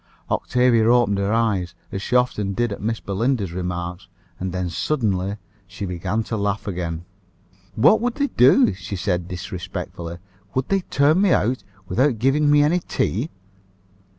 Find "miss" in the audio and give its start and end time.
2.81-2.99